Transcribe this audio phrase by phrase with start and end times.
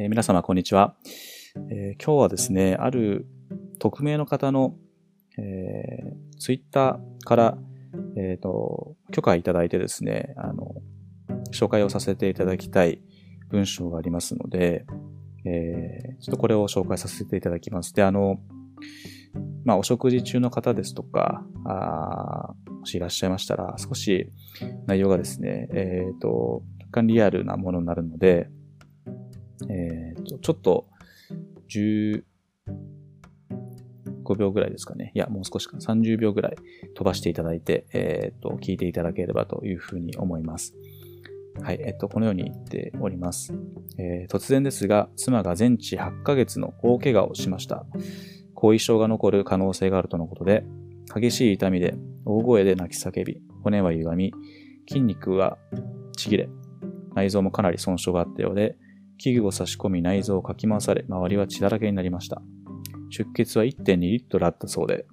[0.00, 0.94] えー、皆様、こんにちは、
[1.70, 3.26] えー、今日はですね、ある
[3.78, 4.74] 匿名の方の、
[5.36, 7.58] えー、ツイッターから、
[8.16, 10.72] えーと、許可いただいてですね、あの、
[11.52, 13.02] 紹介をさせていただきたい
[13.50, 14.86] 文章がありますので、
[15.44, 17.92] えー、ちょっとこれを紹介させていただきます。
[17.92, 18.40] で、あの、
[19.66, 24.30] まあ、お食事中の方ですとか、あもしいらっしゃいましたら、少し
[24.86, 28.48] 内容がですね、えっ、ー、と、若干リアルなものになるので、
[29.68, 30.86] えっ、ー、と、ちょっと、
[31.68, 32.22] 15
[34.36, 35.12] 秒ぐらいですかね。
[35.14, 35.76] いや、もう少しか。
[35.76, 36.56] 30秒ぐらい
[36.94, 40.74] 飛ばしていただいて、えっ、と、聞いていただければというふうに思います。
[41.62, 43.52] はい、えっと、このように言っております。
[43.98, 47.84] えー、突然ですが、妻が全治8ヶ月の大怪我をしました。
[48.54, 50.64] 後遺症が残る可能性があるとのことで、
[51.14, 54.32] 激しい痛みで大声で泣き叫び、骨は歪み、
[54.88, 55.58] 筋肉は
[56.16, 56.48] ちぎれ、
[57.14, 58.76] 内臓もかなり損傷があったようで、
[59.20, 62.40] 器具を差し込み内臓をかき回され、周りは血だらけになりました。
[63.10, 65.06] 出血は1.2リットルあったそうで、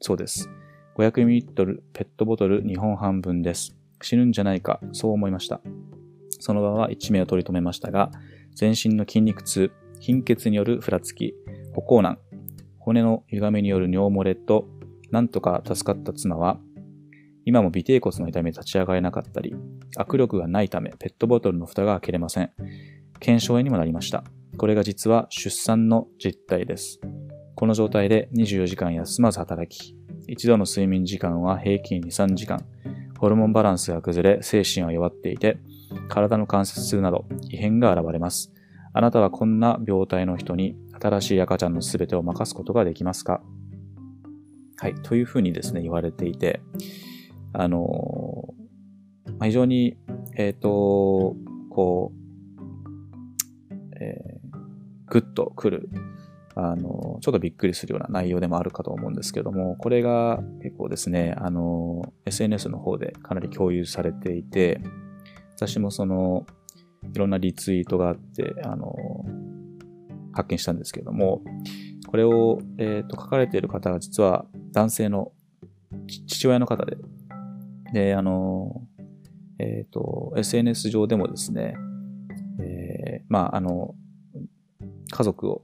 [0.00, 0.50] そうです。
[0.98, 3.74] 500ミリリットルペットボトル2本半分です。
[4.02, 5.62] 死ぬんじゃないか、そう思いました。
[6.38, 8.10] その場は一命を取り留めましたが、
[8.54, 11.34] 全身の筋肉痛、貧血によるふらつき、
[11.74, 12.18] 歩行難、
[12.78, 14.68] 骨の歪みによる尿漏れと、
[15.10, 16.60] なんとか助かった妻は、
[17.46, 19.54] 今も尾てい骨の痛みで立ち上がれなかったり、
[19.96, 22.50] 握力がないためペットボトルの蓋が開けれません。
[23.20, 24.24] 検証炎にもなりました。
[24.56, 27.00] これが実は出産の実態です。
[27.54, 29.96] この状態で24時間休まず働き、
[30.28, 32.64] 一度の睡眠時間は平均2、3時間、
[33.18, 35.58] ホルモンバランスが崩れ、精神は弱っていて、
[36.08, 38.52] 体の関節痛など異変が現れます。
[38.92, 43.42] あなたはこんな病態の人に新しい赤ちゃんの全てを任すことができますか？
[44.78, 44.94] はい。
[44.94, 46.60] というふうにですね、言われていて、
[47.52, 48.54] あの
[49.38, 49.96] ま、非常に、
[50.36, 51.36] えっ、ー、と、
[51.70, 52.25] こう、
[54.00, 54.58] えー、
[55.06, 55.88] ぐっとくる、
[56.54, 64.80] あの、ちょっとびっくりするような内容でもあるかと思うんですけども、これが結構ですね、あの、SNS の方でかなり共有されていて、
[65.56, 66.46] 私もその、
[67.14, 68.94] いろんなリツイートがあって、あの、
[70.32, 71.42] 発見したんですけども、
[72.06, 75.32] これを、えっ、ー、と、書かれている方が実は男性の
[76.26, 76.96] 父親の方で、
[77.92, 78.82] で、あの、
[79.58, 81.74] えっ、ー、と、SNS 上でもですね、
[83.06, 83.94] えー、まあ、あの、
[85.10, 85.62] 家族を、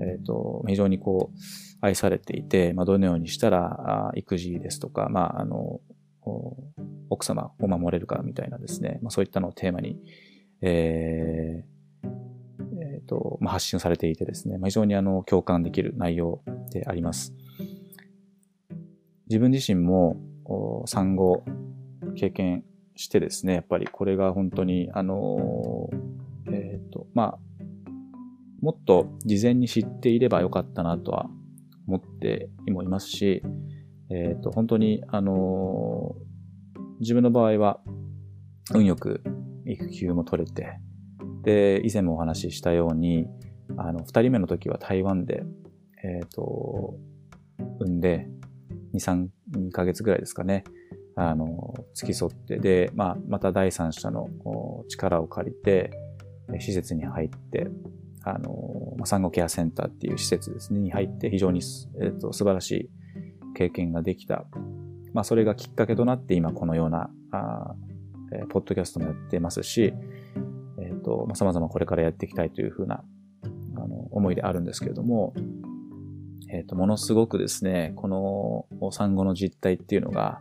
[0.00, 1.38] えっ、ー、と、非常にこう、
[1.80, 5.80] 愛されていて、まあ、どのようにしたら、あ育児ですとか、まあ、あの、
[7.10, 9.98] 奥様を守れるかみたいなですね、まあ、そういったのをテーマに、
[10.60, 12.08] えー
[12.80, 17.34] えーとまあ、発信されていてですね、まあ、非常にあの共感できる内容であります。
[19.28, 20.16] 自分自身も
[20.86, 21.44] 産後
[22.14, 22.64] 経験
[23.02, 25.90] してですね、やっぱりこれが本当に、あの、
[26.46, 27.38] えっ、ー、と、まあ、
[28.60, 31.28] もっと事前に知っていればよかったなとは
[31.88, 33.42] 思ってもいますし、
[34.10, 36.14] えっ、ー、と、本当に、あの
[37.00, 37.80] 自分の場合は、
[38.72, 39.22] 運よく
[39.66, 40.78] 育休も取れて、
[41.42, 43.26] で、以前もお話ししたように、
[43.76, 45.42] あの、二人目の時は台湾で、
[46.04, 46.94] えっ、ー、と、
[47.80, 48.28] 産んで、
[48.94, 49.26] 2、3、
[49.56, 50.62] 2ヶ月ぐらいですかね、
[51.16, 54.28] あの、付き添って、で、まあ、また第三者の
[54.88, 55.90] 力を借りて、
[56.58, 57.68] 施設に入って、
[58.24, 61.60] あの、産後ケアセンターっていう施設ですね、に入って、非常に、
[62.00, 62.90] えっ、と、素晴らしい
[63.54, 64.44] 経験ができた。
[65.12, 67.74] まあ、それがきっかけとなって今このような、あ
[68.32, 69.92] え、ポッドキャストもやってますし、
[70.78, 73.04] えっ、と、まあ、様々これからやっていきたいというふうな、
[73.76, 75.34] あの、思いであるんですけれども、
[76.48, 80.40] えっ、と、ものすごくですね、この産後の実態っていうのが、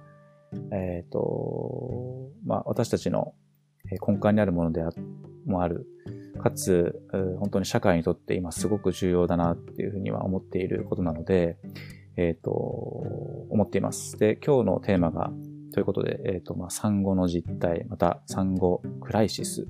[0.71, 3.33] えっ、と、まあ、私たちの
[3.89, 4.89] 根幹にあるものであ、
[5.45, 5.87] もある。
[6.41, 7.01] かつ、
[7.39, 11.57] 本当に社会にとって今すごく重要だなっていうふうには思っていることなので、
[12.17, 14.17] えっ、ー、と、思っています。
[14.17, 15.31] で、今日のテーマが、
[15.73, 19.65] ということで、えっ、ー、と、まあ、産後の実態、また産後クライシスっ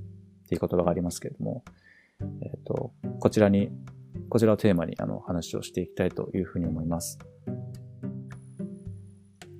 [0.47, 1.63] ていう言葉がありますけれども、
[2.41, 3.71] えっ、と、こちらに、
[4.29, 7.19] こちらをテーマにあの話をしていきたいというふうに思います。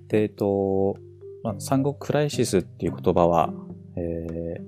[0.07, 0.95] で、えっ、と、
[1.43, 3.53] まあ、産後クライシスっていう言葉は、
[3.95, 4.61] え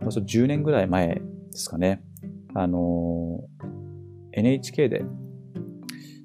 [0.00, 1.22] ー、10年ぐらい前で
[1.52, 2.02] すかね。
[2.54, 3.40] あの、
[4.32, 5.04] NHK で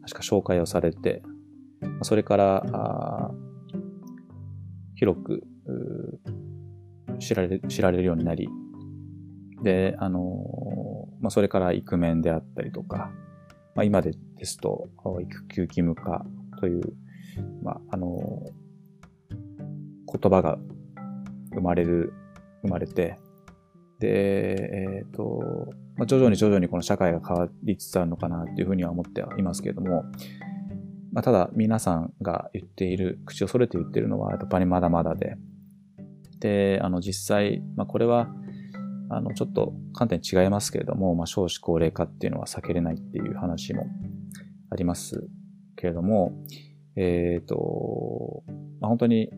[0.01, 1.21] 確か紹介をされて、
[2.01, 3.31] それから、
[4.95, 5.43] 広く
[7.19, 8.49] 知られ知られるようになり、
[9.63, 10.19] で、あの、
[11.21, 13.11] まあ、それからイクメンであったりとか、
[13.75, 14.89] まあ、今でですと、
[15.21, 16.25] 育休義務化
[16.59, 16.81] という、
[17.63, 18.17] まあ、あの、
[20.11, 20.57] 言葉が
[21.53, 22.13] 生まれる、
[22.63, 23.17] 生まれて、
[23.99, 30.05] で、えっ、ー、と、まあ、徐々に徐々にこの社会が変わりつつあるのかなっていうふうには思ってはいますけれども、
[31.11, 35.35] まあ、ただ皆さんが言っている、口をそれて言ってるのはやっぱりまだまだで、
[36.39, 38.29] で、あの実際、まあ、これは、
[39.09, 43.87] あの、ちょっと観点違いますけれども、まあ、少子高齢化っていうのは避けれないっていう話も
[44.69, 45.27] あります
[45.75, 46.31] けれども、
[46.95, 48.43] えっ、ー、と、
[48.79, 49.29] まあ、本当に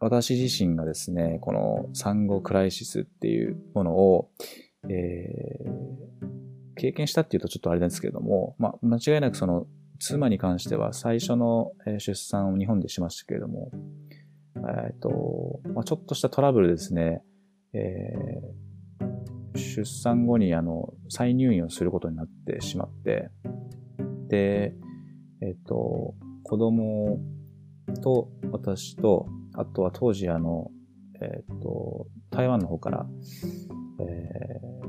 [0.00, 4.30] 私自身がですね、この産後クライシスっていうものを、
[4.88, 9.66] えー、経験したっていうとちょっとあれですけれども、まあ、間違いなくその
[9.98, 13.70] 妻に関しては最初の出産を日本でしましたけれども、
[14.56, 17.22] えっ、ー、と、まあ、ちょっとしたトラブルですね、
[17.72, 23.30] えー、出産後にあの再入院をすることになってしまって、
[24.28, 24.74] で、
[25.42, 26.14] えっ、と、
[26.48, 27.20] 子供
[28.02, 30.70] と私と、あとは当時あの、
[31.20, 33.06] えっ、と、台湾の方から、
[34.00, 34.88] えー、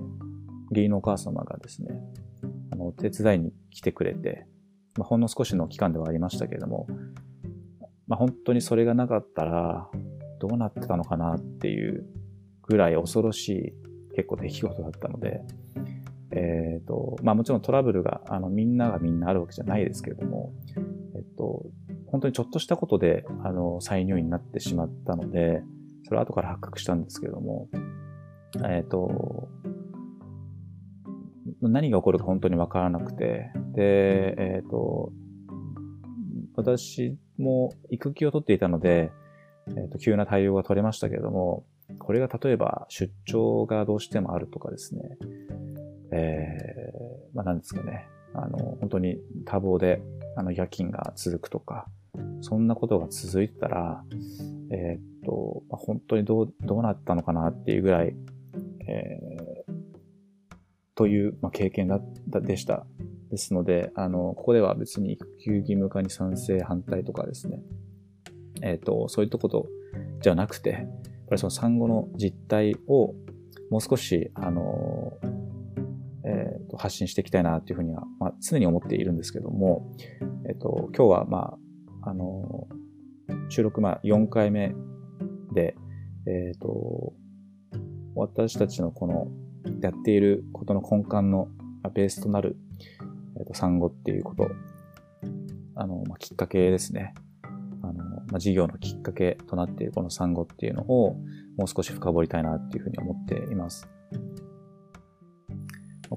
[0.69, 1.89] 義理のお母様がですね、
[2.71, 4.47] あの、手伝いに来てくれて、
[4.97, 6.87] まあ、ほんの少しの期間ではありましたけれども、
[8.07, 9.89] まあ、本当にそれがなかったら、
[10.39, 12.05] どうなってたのかなっていう
[12.63, 13.73] ぐらい恐ろしい
[14.15, 15.41] 結構出来事だったので、
[16.31, 20.53] えっ、ー、と、まあもちろんトラブルが、あの、みんながみんなあるわけじゃないですけれども、
[21.39, 21.65] と、
[22.07, 25.63] 本当にちょっとしたことで、あの、再入院になってしまったので、
[26.03, 27.69] それは後から発覚したんですけども、
[28.65, 29.47] えっ、ー、と、
[31.61, 35.11] 何が起こるか本当にわからなくて、で、えっ、ー、と、
[36.55, 39.11] 私も育休を取っていたので、
[39.69, 41.65] えっ、と、急な対応が取れましたけれども、
[41.99, 45.01] これが例えば出張がどうしてもあるとかですね、
[46.11, 50.01] えー、まあ何ですかね、あの、本当に多忙で、
[50.35, 51.87] あの、夜勤が続くとか、
[52.41, 54.03] そんなことが続いてたら、
[54.71, 58.15] えー、っと、まあ、本当にどう、どうなったのかなっていうぐらい、
[58.87, 59.73] えー、
[60.95, 62.85] という、まあ、経験だったでした。
[63.29, 67.61] ですので、あの、ここでは別に育休義務化に賛成反対とかですね、
[68.61, 69.67] えっ、と、そういったこと
[70.21, 70.81] じゃなくて、やっ
[71.29, 73.13] ぱりその産後の実態を
[73.69, 75.13] もう少し、あの、
[76.79, 79.93] 発信していきたいなというふうには、まあ、常に思っているんですけども、
[80.47, 81.57] えっ、と、今日は、ま
[82.01, 82.67] あ、あの、
[83.49, 84.73] 収録、まあ、4回目
[85.53, 85.75] で、
[86.25, 87.13] えっ、と、
[88.15, 89.27] 私たちのこの
[89.81, 91.49] やっていることの根幹の
[91.93, 92.55] ベースとなる、
[93.37, 94.47] えっ、と、産後っていうこと、
[95.75, 97.13] あの、まあ、きっかけですね。
[97.81, 101.15] あの、まあ、事業のきっかけとなっているこの産後っていうのを
[101.57, 103.89] もう少し深掘りたいなっていうふうに思っています。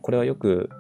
[0.00, 0.70] これはよく、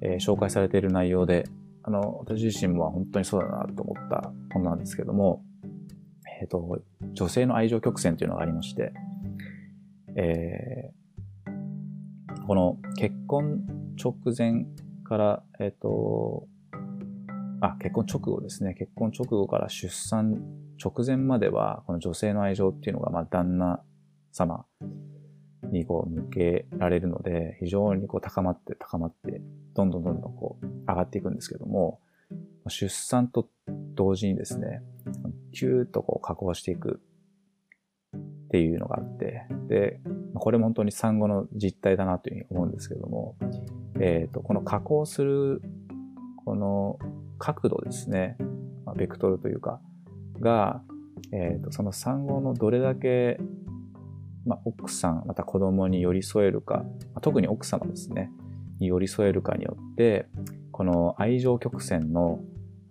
[0.00, 1.44] えー、紹介されている内容で、
[1.82, 5.42] あの、私自身も本当にそうだなと思ったものなんですけども、
[6.40, 6.80] えっ、ー、と、
[7.12, 8.92] 女性の愛情曲線というのがありまして、
[10.16, 13.62] えー、この結婚
[14.02, 14.66] 直前
[15.04, 16.46] から、えっ、ー、と、
[17.60, 18.74] あ、結婚直後ですね。
[18.74, 20.40] 結婚直後から出産
[20.82, 23.80] 直前までは、この女性の愛情っていうのが、まあ、旦那
[24.32, 24.64] 様
[25.72, 29.40] にこう向けられるので、非常にこう高まって高まって、
[29.74, 32.00] どんどんどんどんこう上がっていくんですけども、
[32.68, 33.48] 出産と
[33.94, 34.82] 同時にですね、
[35.52, 37.00] キューッとこう加工していく
[38.16, 40.00] っていうのがあって、で、
[40.34, 43.36] これも本当に産後の実態だなというふうに思うんですけども、
[44.00, 45.62] えっ、ー、と、この加工する、
[46.44, 46.98] この
[47.38, 48.36] 角度ですね、
[48.96, 49.80] ベクトルというか、
[50.40, 50.82] が、
[51.32, 53.40] えっ、ー、と、その産後のどれだけ
[54.44, 56.84] まあ、奥さん、また子供に寄り添えるか、
[57.20, 58.30] 特に奥様ですね、
[58.80, 60.26] に寄り添えるかによって、
[60.70, 62.40] この愛情曲線の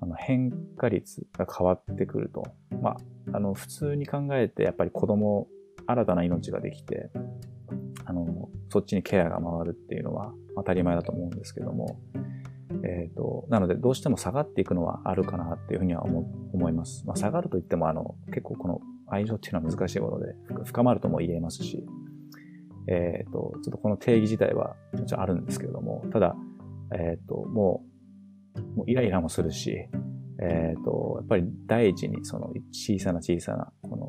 [0.03, 2.43] あの変化率が変わってくると。
[2.81, 2.97] まあ、
[3.33, 5.47] あの、普通に考えて、やっぱり子供、
[5.85, 7.11] 新たな命ができて、
[8.05, 11.99] あの、そっちにケアが回るっていうのは当たり前だと思うんですけども、
[12.83, 17.05] えっ、ー、と、なので、どうしても下がっていくのはあるかなっていうふうには思思います。
[17.05, 18.81] まあ、下がるといっても、あの、結構この
[19.11, 20.33] 愛情っていうのは難しいもので、
[20.65, 21.85] 深まるとも言えますし、
[22.87, 26.35] えっ、ー、と、ちょっとこの定義自体はもちろんあるんですけれども、ただ、
[26.93, 27.83] えっ、ー、と、も
[28.55, 29.87] う、もうイライラもするし、
[30.41, 34.07] えっ、ー、と、やっぱり第一にその小さな小さな、この、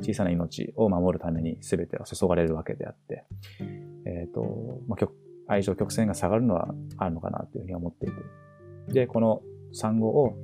[0.00, 3.24] 小さな命を守るために全ては注がれるわけであって、
[4.06, 5.08] えっ、と、まあ、
[5.46, 8.08] 愛情曲線が下がるのはあるのかなというふうに思ってい
[8.88, 8.92] て。
[8.92, 9.42] で、この
[9.72, 10.36] 産後を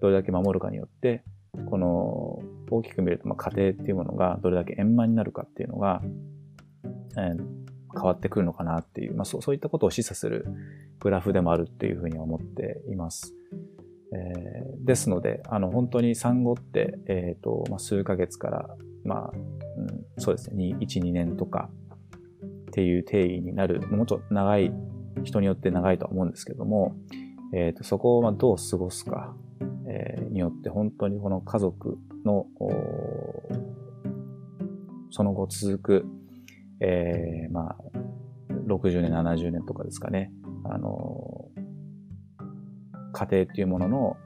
[0.00, 1.24] どれだけ守るかによって、
[1.66, 6.00] この大きく見ると、まあ、家庭っていうものがどれだけ円満になるかっていうのが、
[7.18, 7.44] えー、
[7.94, 10.46] 変わってくるのかなっていう、まあそう、そういったことを示唆する
[11.00, 13.34] グラフでもあるっていうふうに思っています。
[14.14, 19.32] えー、ですので、あの、本当に産後って、えっ、ー、と、まあ、数ヶ月から、まあ、
[19.78, 21.70] うん、そうですね、1、2年とか
[22.68, 24.72] っていう定義になる、もうちょっと長い、
[25.24, 26.94] 人によって長いとは思うんですけども、
[27.54, 29.34] えっ、ー、と、そこをどう過ごすか、
[29.92, 32.46] え、によって本当にこの家族の、
[35.10, 36.06] その後続く、
[36.80, 37.76] えー、まあ、
[38.66, 40.32] 60年、70年とかですかね、
[40.64, 41.48] あの、
[43.12, 44.16] 家庭っていうものの、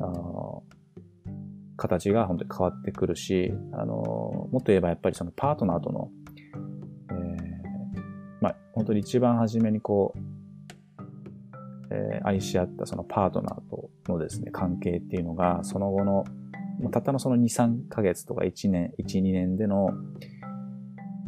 [0.00, 0.78] あ
[1.78, 3.94] 形が本当に変わってくるし、あの、
[4.50, 6.10] もっと言えばやっぱりそのパートナーとの、
[7.10, 7.16] えー、
[8.40, 10.37] まあ、本当に一番初めにこう、
[11.90, 16.24] えー、愛し合ったそのパートナーとのですね、関係っていうのが、その後の、
[16.90, 19.90] たったのその2、3ヶ月とか1年、1、2年での、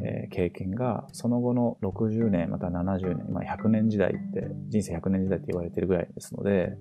[0.03, 6.77] えー、経験が、その後の60年、また70年、まあ、100年時代って、人生100年時代って言われてるぐらいですので、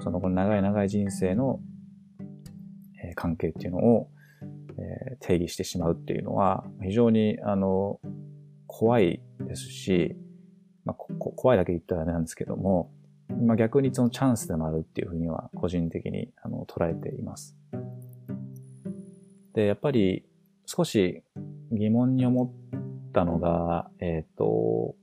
[0.00, 1.60] その後の長い長い人生の、
[3.02, 4.10] えー、関係っていうのを、
[4.78, 8.00] えー、定義してしまうっていうのは、非常に、あの、
[8.66, 10.16] 怖いですし、
[10.84, 12.90] まあ、怖いだけ言ったらダメなんですけども、
[13.28, 17.56] まあ、逆にそのチャンスでもあるっていうふうには個人的にあの捉えています。
[19.54, 20.24] で、やっぱり
[20.66, 21.22] 少し
[21.72, 24.94] 疑問に思ったのが、えっ、ー、と、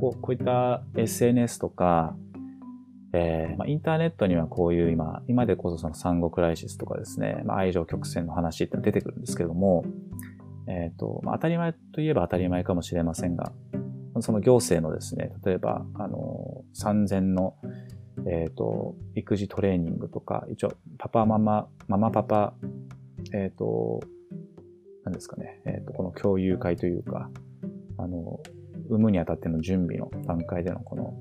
[0.00, 2.16] こうこういった SNS とか、
[3.12, 9.84] えーまあ、インターネットにはこういう今、今でこそその産後クライシスとかですね、まあ、愛情曲線の話って出てくるんですけども、
[10.68, 13.52] えっ、ー、と、まあ、当たり前といえば当たり前かもしれませんが、
[14.22, 17.56] その行政のですね、例えば、あの、産前の、
[18.26, 22.54] えっ、ー、と、育児トレーニングとか、一応、パパママ、ママパパ、
[23.32, 24.00] えっ、ー、と、
[25.04, 27.30] 何ですかね、えっ、ー、と、この共有会というか、
[27.98, 28.40] あの、
[28.88, 31.14] 産むにあたっての準備の段階でのこの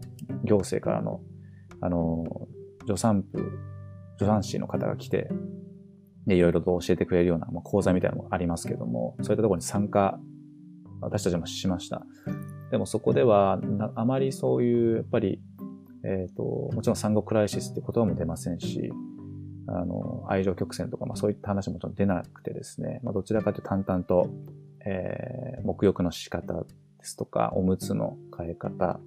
[0.43, 1.21] 行政からの、
[1.81, 2.47] あの、
[2.85, 3.37] 助産婦、
[4.17, 5.29] 助産師の方が来て、
[6.25, 10.19] で、いろいろと教えてくれるような、まあ、講座みたいなのもありますけども、そういったところに参加、
[11.01, 12.05] 私たちもしました。
[12.71, 13.59] でもそこでは、
[13.95, 15.41] あまりそういう、やっぱり、
[16.03, 18.91] えっ、ー、と、もちろん産後クライシスって言葉も出ませんし、
[19.67, 24.29] あの、愛情曲線とか、まあそういった話もちろん出なくてですね、まあどちらかというと淡々と、
[24.85, 26.65] えー、沐浴の仕方で
[27.01, 28.99] すとか、おむつの変え方、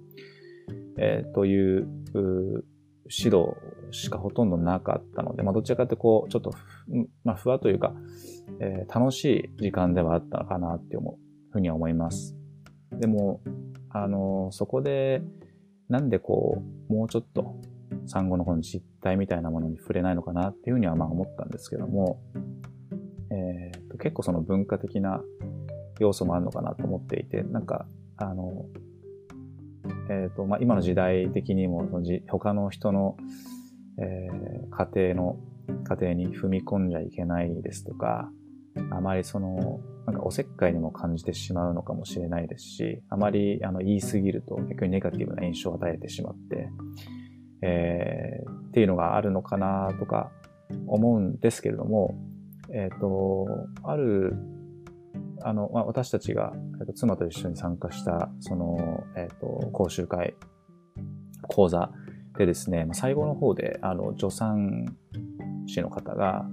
[0.97, 2.65] えー、というう
[3.09, 3.55] 指導
[3.91, 6.53] しかほとんどなかったので、まあどちらかというとこう、ちょっと、
[7.23, 7.93] まあ不和というか、
[8.59, 11.15] えー、楽しい時間ではあったのかなって思う
[11.51, 12.35] ふうには思います。
[12.99, 13.41] でも、
[13.89, 15.21] あの、そこで、
[15.89, 17.55] なんでこう、もうちょっと
[18.07, 22.21] 産後のこの実態みたいなものに触れないのかなっていうふうにはまあ思ったんですけども、
[23.31, 25.21] えーと、結構その文化的な
[25.99, 27.85] 要素もあるのかなと思っていて、なんか、
[28.17, 28.65] あの、
[30.09, 31.87] えっ、ー、と、まあ、今の時代的にも、
[32.29, 33.17] 他の人の、
[33.99, 35.37] えー、家庭の、
[35.85, 38.29] 家庭に踏み込んじゃいけないですとか、
[38.91, 46.69] あまりその、なんかおせっかいにも感じてしまうのかもしれないですし、あまりあの言い過ぎると逆にネガティブな印象を与えてしまって、
[47.61, 50.31] えー、っていうのがあるのかなとか
[50.87, 52.15] 思うんですけれども、
[52.73, 53.47] えっ、ー、と、
[53.83, 54.35] ある、
[55.43, 60.35] あの、まあ、私たちが、えーと、妻と一緒に参加した、その、えっ、ー、と、講習会、
[61.43, 61.91] 講座
[62.37, 64.97] でですね、まあ、最後の方で、あの、助産
[65.67, 66.49] 師の方が、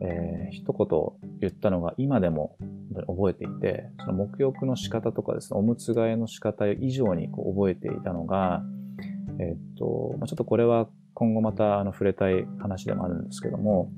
[0.00, 2.56] えー、一言言ったのが今でも
[3.06, 8.62] 覚えていて、その沐浴の仕方とかですね、おむつ替えの仕方以上にこう覚えていたのが、
[9.40, 13.90] えっと、まあ、ちょっとこれは今後またあの触れたい話でもあるんですけども、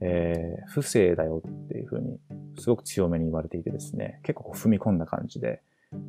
[0.00, 2.18] えー、不正だよっていうふうに
[2.58, 5.62] すごく強めに言われていてですね、結構踏み込んだ感じで、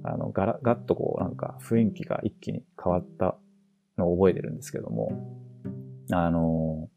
[0.03, 3.35] あの、ガラ、ガッとこうなんか雰囲気が一気に変わった
[3.97, 5.11] のを覚えてるんですけども、
[6.11, 6.89] あの、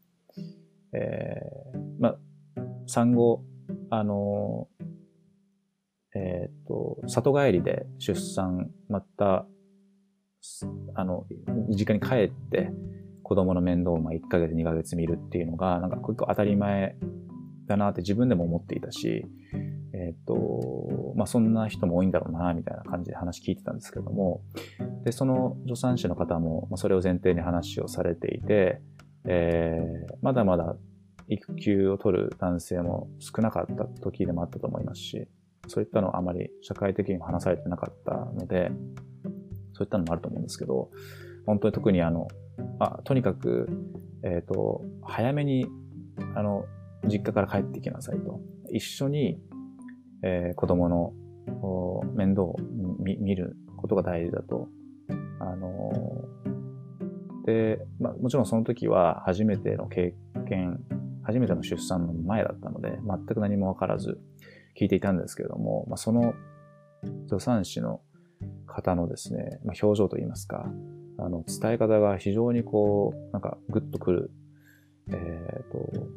[0.93, 2.17] えー、まあ、
[2.87, 3.43] 産後、
[3.89, 4.67] あの、
[6.15, 9.45] えっ、ー、と、里帰りで出産、また、
[10.95, 11.25] あの、
[11.69, 12.71] 実家に帰って、
[13.23, 16.95] 子供の面倒をまあ1ヶ月2ヶ月見るっていうのが、なんか結構当たり前
[17.67, 19.25] だなって自分でも思っていたし、
[19.93, 24.41] えっ、ー、と、まあそんな人も多いんだろうな、みたいな感じで話聞いてたんですけども、
[25.03, 28.79] で、その助産師の方も、まあ、それを前提に話をされていて、
[29.27, 30.75] えー、まだまだ
[31.27, 35.27] 育休を取る男性も少なかった時でもあったと思いますし、
[35.67, 38.71] そういったのはあまり社会的にも話されてなかったので、
[39.73, 40.89] そういったのもあると思うんですけど、
[41.45, 42.27] 本当に特にあの、
[42.79, 43.67] あとにかく、
[44.23, 45.67] えっ、ー、と、早めに、
[46.35, 46.65] あの、
[47.07, 48.39] 実家から帰ってきなさいと。
[48.71, 49.39] 一緒に、
[50.23, 51.13] えー、子供の
[52.15, 52.55] 面倒を
[52.99, 54.67] 見ることが大事だと。
[55.39, 55.91] あの
[57.45, 60.15] で、まあ、もちろんその時は初めての経
[60.47, 60.79] 験
[61.25, 64.19] 初めての出産の前だったので、全く何もわからず、
[64.79, 66.33] 聞いていたんですけれども、まあ、その
[67.27, 68.01] 助産師の
[68.67, 70.65] 方のですね、まあ、表情といいますか、
[71.17, 74.31] あの、伝え方が非常にこう、なんかグッとくる、
[75.09, 76.07] えっ、ー、と、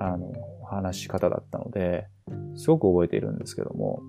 [0.00, 0.32] あの、
[0.64, 2.06] 話し方だったので、
[2.56, 4.02] すごく覚えているんですけども、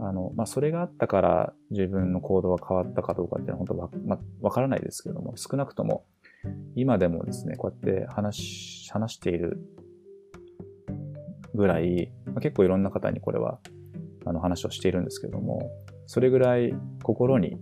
[0.00, 6.04] あの、まあ、それがあったから自分の行動が変わったかどうかっていうのは本当わ、まわからないですけども、少なくとも
[6.74, 8.42] 今でもですね、こうやって話
[8.86, 9.58] し、話している
[11.54, 13.58] ぐらい、まあ、結構いろんな方にこれは
[14.24, 15.70] あの話をしているんですけども、
[16.06, 17.58] それぐらい心に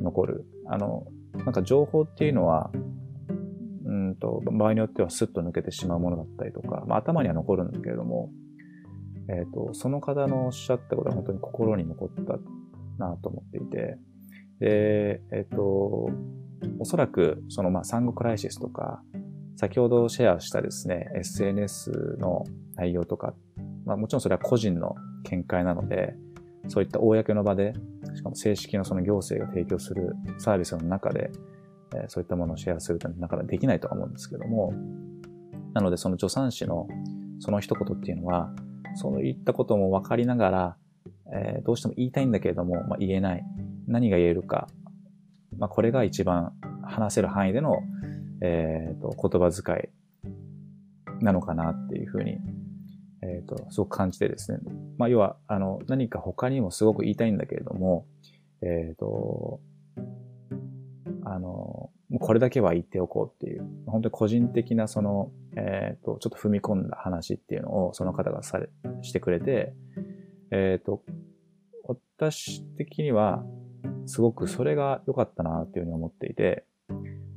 [0.00, 0.44] 残る。
[0.66, 2.70] あの、なんか情報っていうのは、
[3.84, 8.30] うんと、場合によってはスッと抜けてしまうものだったりとか、まあ、頭には残るんだけれども、
[9.28, 12.38] えっ、ー、と、その方のおっしゃったことは本当に心に残った
[12.98, 13.98] なと思っていて、
[14.60, 16.10] で、えっ、ー、と、
[16.78, 19.02] おそらく、その、まあ、産後クライシスとか、
[19.56, 22.44] 先ほどシェアしたですね、SNS の
[22.74, 23.34] 内容とか、
[23.84, 24.94] まあ、もちろんそれは個人の
[25.24, 26.14] 見解なので、
[26.68, 27.72] そういった公の場で、
[28.14, 31.30] しかも正式のその行政が提供するサービスの中で、
[31.94, 34.72] えー、そういったものをシェアするというのはなかなかできないとは思うんですけども、
[35.74, 36.88] なのでその助産師の
[37.38, 38.50] その一言っていうのは、
[38.94, 40.76] そういったことも分かりながら、
[41.32, 43.44] えー、どうしても言いたいんだけれども、まあ、言えない。
[43.86, 44.68] 何が言えるか。
[45.58, 47.82] まあ、これが一番話せる範囲での、
[48.42, 49.90] えーと、言葉遣
[51.20, 52.38] いなのかなっていうふうに、
[53.22, 54.58] えーと、すごく感じてですね。
[54.98, 58.06] まあ、要は、あの、何か他にもすごく言いたいんだけれども、
[58.62, 59.60] えっ、ー、と、
[61.24, 68.68] あの、もうこれだけは言っておこうっていう、本当に個人的なその、えっ、ー、と、ちょっと踏み込んだ話っていうのをその方がされ、
[69.02, 69.74] してくれて、
[70.50, 71.02] えっ、ー、と、
[72.18, 73.44] 私的には、
[74.06, 76.64] すごくそれが良かったなっていうふうに思っていて、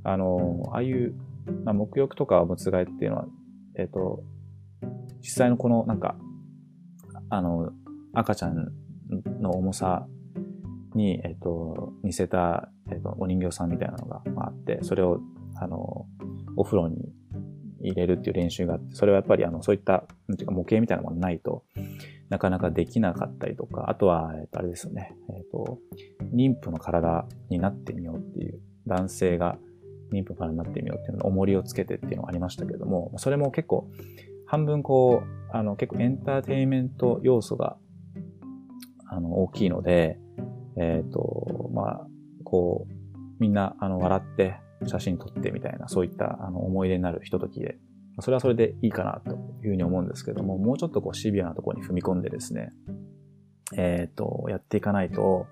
[0.03, 1.15] あの、ああいう、
[1.65, 3.25] まあ、目浴とかむつがいっていうのは、
[3.75, 4.23] えっ、ー、と、
[5.21, 6.15] 実際のこのなんか、
[7.29, 7.71] あの、
[8.13, 8.71] 赤ちゃん
[9.41, 10.07] の重さ
[10.95, 15.19] に、えっ、と、似せた、えっ、と、お人形さんみたいなのがあって、それを、
[15.55, 16.05] あの、
[16.55, 17.11] お風呂に
[17.81, 21.63] 入れるっていう練習があって、それはやっぱりあの、そういった、なんていうか模型みたいなものないと
[22.29, 25.79] なかなかできなかったりとか、あとは、えっ、と、あれですよね、えっ、と、
[26.33, 29.57] 妊婦の体になってみようっていう、男性が
[30.11, 33.89] 妊婦からなってみようっていうの重りをつけてっていうのがありましたけれども、それも結構、
[34.45, 37.77] 半分こう、あの、結構エンターテインメント要素が、
[39.07, 40.19] あの、大きいので、
[40.75, 42.07] えっ、ー、と、まあ、
[42.43, 42.93] こう、
[43.39, 47.77] みんな、あの、笑って写真撮ってみたいな、そういった、あの、思い出になるひとときで、
[48.21, 49.31] それはそれでいいかなと
[49.63, 52.71] いうふうに思うんですけども、もうちょっとこうシビアなところに踏み込んでですね、
[53.75, 55.47] えっ、ー、と、やっていかないと、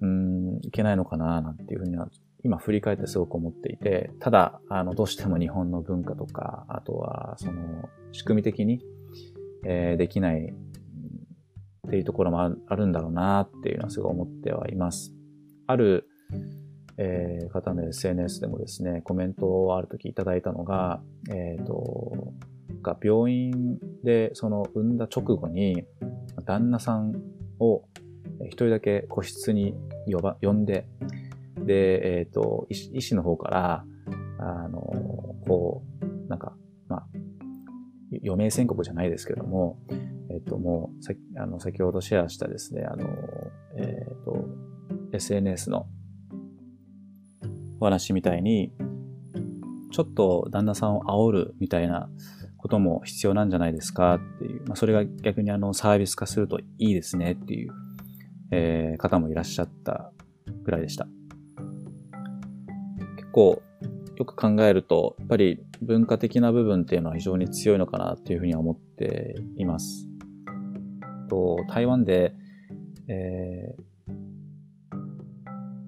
[0.00, 2.08] うん、いけないのかな、なんていうふうには、
[2.44, 8.80] 今振り返ってすごく思っていて、ただ、あの、どうしても日本の文化とか、あとは、その、仕組み的に、
[9.64, 10.52] えー、できない
[11.86, 15.14] っていうところもあるんだろうなっていうのはすごい思ってはいます。
[15.66, 16.08] ある、
[17.04, 22.32] えー、方の SNS でもですね、コメントをある時いただいたのが、えっ、ー、と、
[22.80, 25.84] が病院でその産んだ直後に
[26.44, 27.14] 旦那さん
[27.58, 27.84] を
[28.46, 29.74] 一人だけ個室に
[30.06, 30.86] 呼ば呼んで、
[31.58, 33.84] で、えっ、ー、と医、医師の方から、
[34.38, 34.80] あの、
[35.46, 36.54] こう、なんか、
[36.88, 37.06] まあ、
[38.24, 39.78] 余命宣告じゃないですけども、
[40.30, 43.08] えっ、と、もう、さあの先ほどシェアしたですね、あの、
[43.76, 44.44] えっ、と、
[45.12, 45.86] SNS の
[47.82, 48.72] お話みたいに、
[49.90, 52.08] ちょっと旦那さんを煽るみたいな
[52.56, 57.72] ことも必要なんじゃないですかっていう、まあ、それが逆にあのサービス化するといいですねっていう、
[58.52, 60.12] えー、方もいらっしゃった
[60.62, 61.06] ぐらいでした。
[63.16, 63.62] 結構
[64.16, 70.06] よく考えると、やっぱり文化的な部分っていうのは非常に強いのかなっていうふうには思っています。
[71.28, 72.34] と、台湾で、
[73.08, 73.82] えー、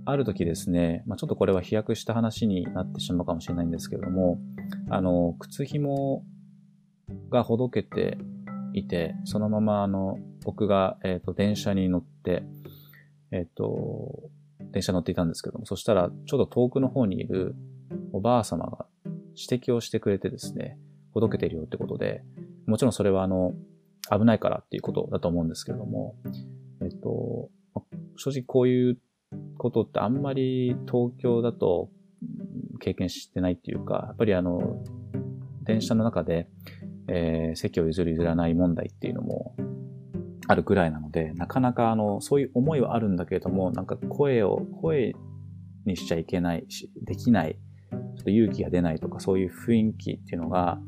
[0.07, 4.39] ある時ですね、まあ、ちょっとこれは飛躍した話になってしまうかもしれないんですけれども、
[4.91, 6.25] あの、靴紐
[7.31, 8.19] がほどけて
[8.75, 12.43] いて、そのままあの、僕が、えっ、ー、と、電車に乗って、
[13.31, 14.31] えっ、ー、と、
[14.73, 17.55] 電車乗っていたんですけども、そしたら、ちょうど遠くの方にいる
[18.13, 18.87] おばあ様が
[19.35, 20.79] 指摘をしてくれてですね、
[21.13, 22.23] ほどけているよってことで、
[22.67, 23.55] もちろんそれはあの、
[24.11, 26.17] 危ないからっていうことだと思うんですけれども、
[26.83, 27.49] えっと、
[28.17, 28.99] 正直こういう
[29.65, 31.89] ことってあんまり東京だと
[32.81, 34.85] 経験してないっていうか、やっぱりあの、
[35.63, 36.49] 電車の中で、
[37.09, 39.57] えー、席を譲る譲らない問題っていうのも
[40.49, 45.15] あるぐらいなので、なかなかあの、そういう思いはあるんだけれども、なんか声を、声
[45.87, 47.57] にしちゃいけないし、できない、
[47.91, 50.79] ちょっと勇気が出ないとか、そういう雰囲気っていうのが、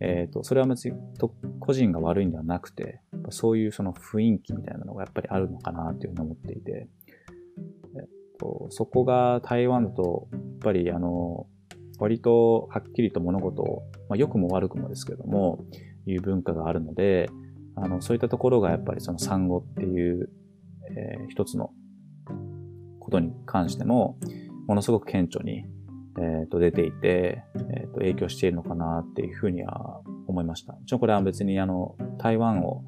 [0.00, 6.88] えっ、ー、と、それは別にと個人が悪いんではなくて、そういうその雰囲気みたいなのがやっぱりあるのかなというふうに思っていて、
[8.46, 11.46] と、そこが台湾だと、やっぱりあの、
[11.98, 15.64] 割とはっきりと物事を、まあ、良くも悪くもですけども、
[16.06, 17.28] いう文化があるので、
[17.74, 20.30] あの、そういったところがやっぱりその産後っていう、
[20.90, 21.70] えー、一つの
[23.00, 24.18] ことに関しても、
[24.66, 25.64] ものすごく顕著に、
[26.18, 30.72] えっ、ー、と、出ていて、えっ、ー、と、影響しているのかなっていうふうには思いました。
[30.72, 32.84] もちろんこれは別にあの、台湾を、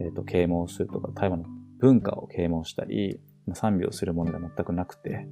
[0.00, 3.20] えっ、と、啓蒙するとか、台湾の文化を啓蒙したり、
[3.54, 5.28] 賛美をするものでは全くなくて、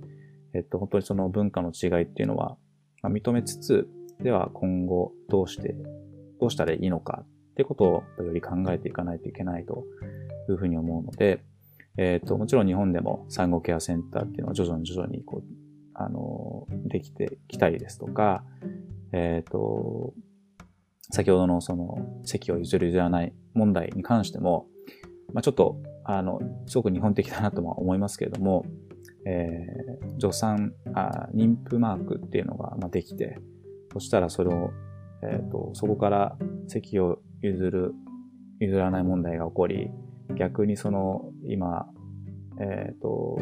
[0.55, 2.57] えっと、本当にその文化の違いっていうのは、
[3.03, 3.88] まあ、認めつつ、
[4.22, 5.74] では今後どうして、
[6.40, 9.85] どうしたらいいのかってことをより考えていかないといけないと
[10.48, 11.44] いうふうに思うので、
[11.96, 15.44] えっ、と、もちろん日本でも産後ケアセンターっていうのは徐々に徐々にこう、
[15.94, 18.44] あの、できてきたりですとか、
[19.12, 20.12] えっ、と、
[21.11, 24.66] 先ほどのその席を譲る譲らない問題に関しても、
[25.33, 28.64] まあ、ちょっと、あの、すごく日本的だなとは思いますけれども、
[29.26, 33.38] えー、助産あ、妊婦マークっていうのが、まあ、できて、
[33.92, 34.70] そしたらそれを、
[35.22, 36.36] えっ、ー、と、そこから
[36.68, 37.94] 席を譲る、
[38.60, 39.90] 譲らない問題が起こり、
[40.36, 41.86] 逆にその、今、
[42.60, 43.38] えっ、ー、と、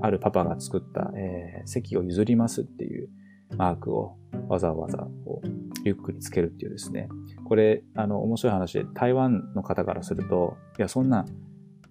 [0.00, 3.08] あるパパが作った、えー、席を譲りますっていう
[3.56, 4.16] マークを
[4.48, 7.08] わざわざこうリュックにつけるっていうですね。
[7.44, 11.26] これ、あの、面白い話で、台湾の方からすると、いや、そんな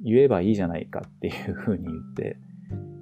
[0.04, 2.38] 言えばいいじゃないかっていうふうに言って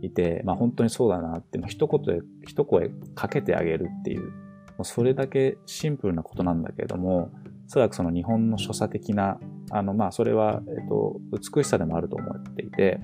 [0.02, 4.28] いて、まあ本当にそうだなって、一言で、一声かけてあげるっていう、も
[4.82, 7.32] うそれだけシンプルなことなんだけれども、
[7.68, 9.40] おそらくその日本の所作的な、
[9.72, 13.00] あの、まあそれは、えっと、美しさでもあると思っていて、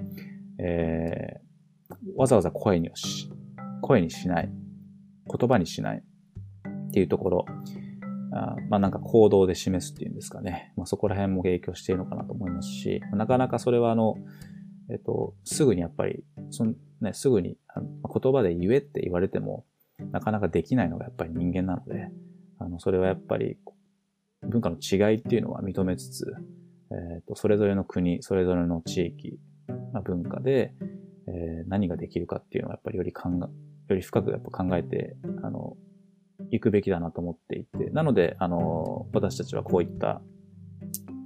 [0.60, 3.30] えー、わざわざ声にし、
[3.82, 6.04] 声にしない、言葉にしない、
[6.88, 7.46] っていうところ、
[8.32, 10.74] あまあなんか行動で示すっていうんですかね。
[10.76, 14.16] まあそこら辺も影響しているのかなと思いますし、なかなかそれはあの、
[14.90, 19.66] えっと、すぐにやっぱり、そのね、すぐに言葉で言えって言われても、
[20.12, 22.10] なかなかできないのがやっぱり人間なので、
[22.60, 23.58] あの、それはやっぱり
[24.42, 26.34] 文化の違いっていうのは認めつつ、
[26.92, 29.40] えっと、それぞれの国、それぞれの地域、
[29.94, 30.74] まあ、文化で、
[31.28, 35.76] えー、何ができるかっていうのはやっぱりより考え、より深くやっぱ考えて、あの、
[36.52, 40.22] 行くべきだなと思っていて、なので、あの、私たちはこういった、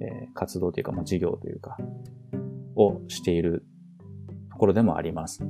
[0.00, 1.76] えー、活動というか、まあ、事業というか、
[2.74, 3.64] をしている
[4.50, 5.44] ところでもあります。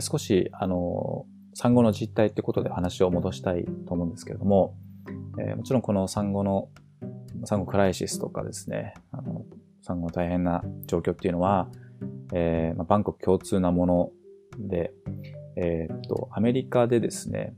[0.00, 4.74] 少し、あの、産後の実態ってことで話を戻したいと思うんですけれども、
[5.38, 6.68] えー、もちろんこの産後の、
[7.44, 9.44] 産後クライシスとかですね、あの
[9.82, 11.68] 産後の大変な状況っていうのは、
[12.32, 14.10] えーまあ、バンコク共通なもの
[14.58, 14.92] で、
[15.56, 17.54] えっ、と、アメリカでですね、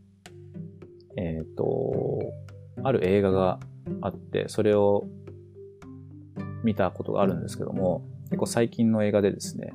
[1.17, 2.19] えっ、と、
[2.83, 3.61] ある映画が
[4.01, 5.07] あって、それを
[6.65, 9.73] 見たことがあるんですけども、結構最近の映画でですね、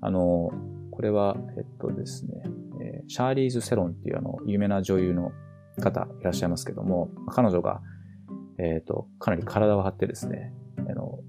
[0.00, 0.50] あの、
[0.90, 2.42] これは、えっとですね、
[2.80, 5.32] え、シャーリーズ・セロンっていうあの、有名な女優の
[5.80, 7.80] 方いらっしゃいますけども、彼女が、
[8.58, 11.20] えっ、と、かなり体を張ってですね、あの、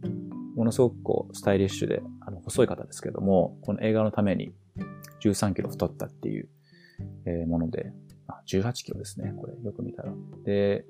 [0.56, 4.54] ものすごくこう、スタイリッシュで、あの、細い方ですけども、この映画のために、
[5.30, 6.50] 13キロ太ったっていう、
[7.26, 7.92] えもので、
[8.28, 9.34] あ、18キロですね。
[9.38, 10.14] これ、よく見たら。
[10.46, 10.86] で、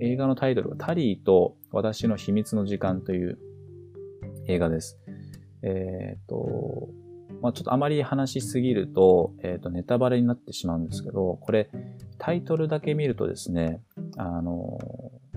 [0.00, 3.38] 映画のタイトルはタリーと私の秘密の時間という
[4.46, 4.98] 映画です。
[5.62, 6.88] えっ、と、
[7.42, 11.70] まあ、ちょっとあまり話しすぎると、えっ、と、ネタバレになってしまうんですけど、これ、
[12.18, 13.80] タイトルだけ見るとですね、
[14.16, 14.78] あの、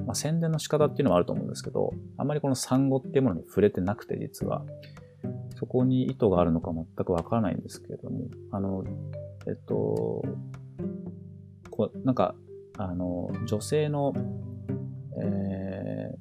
[0.05, 4.63] まあ、宣伝の仕方っていうのはあると思うんですけど、あまりこの産後っていうものに触れてなくて、実は。
[5.61, 8.83] そこに意図があるのか全くわからないんですけれども、あの、
[9.45, 10.23] えっと、
[11.69, 12.33] こう、なんか、
[12.79, 14.11] あの、女性の、
[15.21, 16.15] え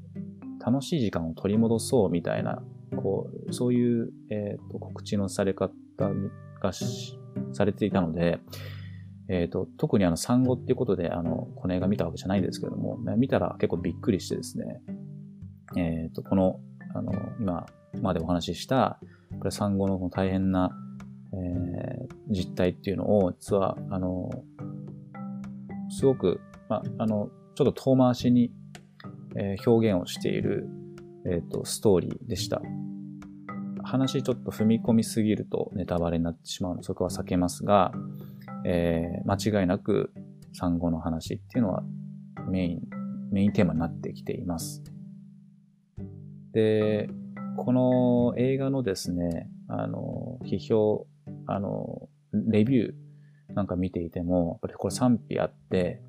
[0.60, 2.62] ー、楽しい時間を取り戻そうみたいな、
[2.94, 5.72] こう、そういう、えっ、と、告知のされ方
[6.60, 6.72] が
[7.54, 8.40] されていたので、
[9.30, 14.82] えっ、と、特にあの、産後っていうことで、あの、この映画見たわけじゃないんですけども、見たら結構びっくりしてですね、
[15.78, 16.60] えっ、と、この、
[16.94, 17.64] あの、今
[18.02, 19.00] までお話しした、
[19.38, 20.70] これ産後の大変な、
[21.32, 24.30] えー、実態っていうのを、実は、あの、
[25.90, 28.52] すごく、まあ、あの、ちょっと遠回しに、
[29.36, 30.68] えー、表現をしている、
[31.26, 32.60] えっ、ー、と、ストーリーでした。
[33.82, 37.92] 話ちょっと踏み込みすぎるとネタバレになってしまうので、そこは避けますが、
[38.64, 40.12] えー、間違いなく
[40.52, 41.82] 産後の話っていうのは
[42.48, 42.80] メイン、
[43.32, 44.82] メインテーマになってきています。
[46.52, 47.08] で、
[47.64, 51.06] この映画のですね、あの、批評、
[51.46, 56.00] あの、レビューなんか見ていても、やっぱりこれ賛否あって、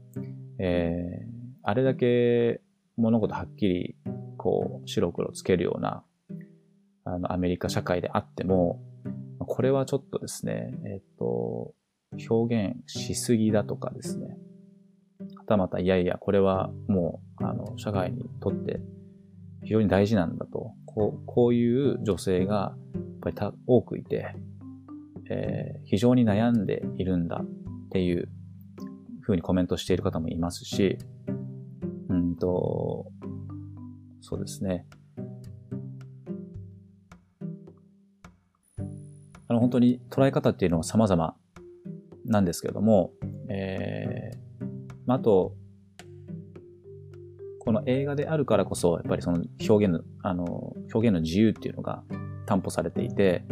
[0.59, 2.59] えーあれだけ
[2.97, 3.95] 物事はっきり、
[4.37, 6.03] こう、白黒つけるような、
[7.05, 8.81] あの、アメリカ社会であっても、
[9.37, 11.75] これはちょっとですね、えっ、と、
[12.29, 14.37] 表現しすぎだとかですね、
[15.37, 18.81] はたまた、いやいや、これはもう、あの、社会にとって
[19.63, 24.35] 非常に大事なんだと、こう、こういう女性が、やっぱりた多くいて、
[25.29, 28.29] えー、非常に悩んでいるんだっていう
[29.21, 30.97] ふうにコメントしている方もいますし、
[32.09, 33.05] うんと、
[34.21, 34.85] そうですね。
[39.47, 41.35] あの、本当に捉え方っていうのは様々
[42.25, 43.11] なんですけれども、
[43.49, 45.55] えー、あと、
[47.59, 52.03] この映画であるからこそ、やっぱりその表現の、あの、表現の自由っていうのが
[52.45, 53.43] 担保されていて、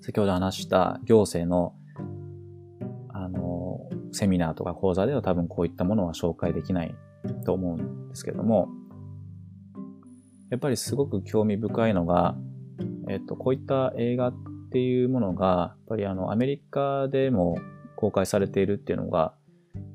[0.00, 1.74] 先ほど話した行政の、
[3.10, 3.80] あの、
[4.12, 6.94] セミナーとか講座では多分こういったものは紹介できない
[7.44, 8.68] と思うんですけども、
[10.50, 12.36] やっぱりすごく興味深いのが、
[13.08, 14.34] えっと、こういった映画っ
[14.70, 17.56] ていうものが、やっぱりあの、アメリカでも
[17.96, 19.34] 公開されているっていうのが、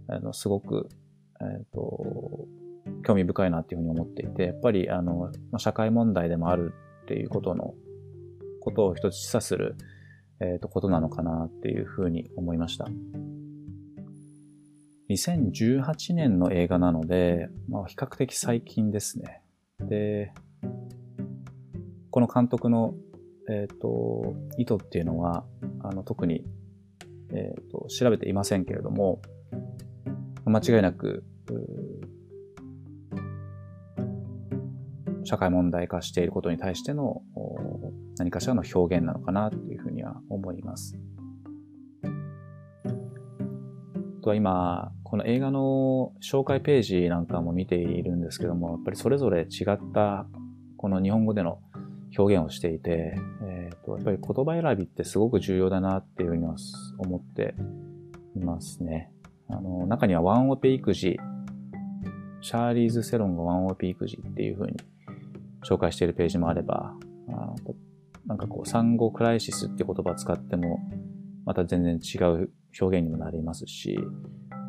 [0.08, 0.90] あの、すごく、
[1.42, 2.07] えっと、
[3.08, 7.74] 興味深いなっていうふうに思っていて、やっぱりあの、まあ社会問題でもあるっていうことの、
[8.60, 9.78] ことを一つ示唆する、
[10.41, 12.86] えっ、と、ことなのかなっていうふうに思いました。
[15.10, 19.41] 2018年の映画なので、まあ、比較的最近ですね。
[19.80, 20.34] で、
[22.12, 22.93] この監督の、
[23.50, 25.46] えっ、ー、と、意図っていうのは、
[25.80, 26.43] あの、特に、
[27.32, 29.22] えっ、ー、と、調べていませんけれども、
[30.46, 31.24] 間違いなく、
[35.28, 37.22] 社会問題化していることに対しての
[38.18, 40.98] 何かしらの表現なのかなというふうには思います。
[44.24, 50.28] とは今、この映画の紹介ページなんかも見ているんですけども、やっぱりそれぞれ違った
[50.78, 51.60] この日本語での
[52.18, 56.56] 表現をしていて、えー、とやっぱり言葉選びってすごく重要だなっていうふうには
[57.00, 57.54] 思って
[58.38, 59.12] いますね。
[59.50, 61.20] あの、中にはワンオペ育児、
[62.40, 64.78] シャーリーズ・セロンがワンオペ育児っていうふうに
[65.68, 66.94] 紹介しているページもあれば、
[67.30, 67.56] あ
[68.28, 70.80] なんかこう、産後クライシスって言葉を使っても、
[71.46, 73.98] また全然違う表現にもなりますし、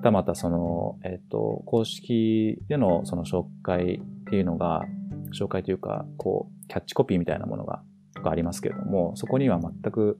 [0.02, 4.82] たまたその、えっ、と、公式でのその紹介っていうのが、
[5.38, 7.82] 紹介というか、こう、キャッチコピーみたいなものが、
[8.14, 10.18] とかありますけれども、そこには全く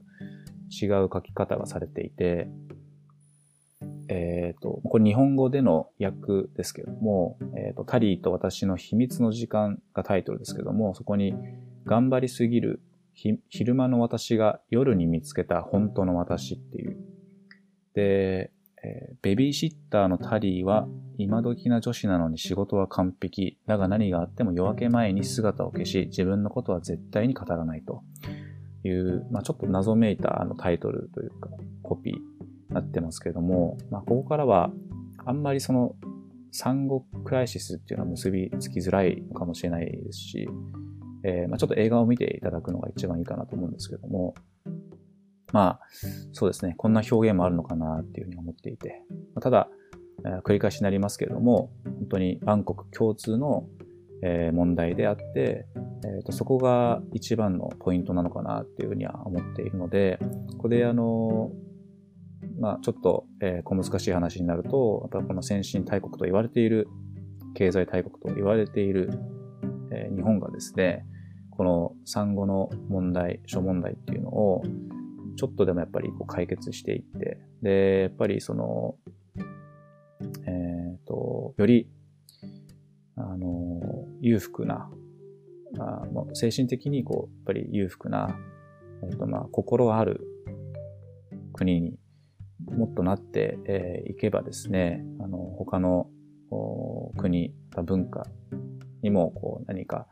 [0.69, 2.49] 違う書き方がされていて、
[4.09, 11.35] えっ、と、これ日本語での訳ですけども、えっ、と、タリーと私の秘密の時間がタイトルですけども、そこに、
[11.85, 12.81] 頑張りすぎる
[13.13, 16.97] 昼間の私が夜に見つけた本当の私っていう
[17.93, 23.59] で、えー、ベビーシッターのタリーは今時な女子なのに仕事は完璧。
[23.67, 28.03] だが何があっても夜明け前に姿を消し、自分のことは絶対に語らないと
[28.85, 31.49] いう、まあ、ちょっと謎めいたあのタイトルというか、
[31.83, 32.13] コピー
[32.81, 34.71] なってますけども、まあ、ここからは
[35.25, 35.95] あんまりその
[36.51, 40.49] 産後クライシスっていうのは結びつきづらいのかもしれないですし、
[41.23, 44.33] えー、まあ、ちょっと映画を見ていただくのが一番いいかなと思うんですけども、
[45.51, 45.79] まあ、
[46.31, 46.73] そうですね。
[46.77, 49.03] こんな表現もあるのかなっていうふうに思っていて。
[49.35, 49.69] まただ、
[50.43, 53.67] 繰り返しになりますけれども、本当に万国共通の
[54.21, 55.65] え問題であって、
[56.03, 60.19] えー、とそこが一番のポイントなのかなっていうふうには思っているので、
[60.51, 61.51] ここであの、
[62.59, 66.87] まあちょっと、えー、小難しい話になると、やっぱこの先進大国と言われている、
[67.55, 69.09] 経済大国と言われている、
[69.91, 71.05] えー、日本がですね、
[71.51, 74.63] この産後の問題、諸問題っていうのを、
[75.35, 78.95] ちょっとでもやっぱりこう解決していって、で、やっぱりその、
[80.45, 80.51] え
[80.97, 81.89] っ、ー、と、より、
[83.15, 83.81] あの、
[84.21, 84.89] 裕福な、
[85.77, 88.37] あ精神的にこう、やっぱり裕福な、
[89.03, 90.21] えっ、ー、と、まあ、心ある
[91.53, 91.98] 国に
[92.65, 96.07] もっとなってい、えー、けばですね、あの、他の
[97.17, 98.25] 国、文化
[99.01, 100.07] にも、こう、何か、